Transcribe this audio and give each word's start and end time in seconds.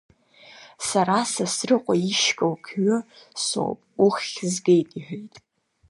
Сара 0.87 1.19
Сасрыҟәа 1.31 1.95
ишькыл 2.11 2.53
қҩы 2.65 2.95
соуп, 3.43 3.79
уххь 4.03 4.31
згеит,— 4.53 4.89
иҳәеит. 4.97 5.33